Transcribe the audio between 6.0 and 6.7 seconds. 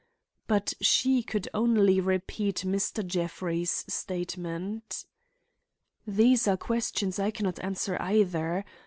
"These are